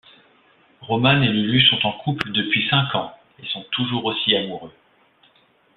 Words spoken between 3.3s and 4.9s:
et sont toujours aussi amoureux.